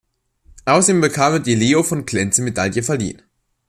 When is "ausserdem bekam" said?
0.65-1.33